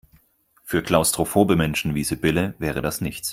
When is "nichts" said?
3.01-3.29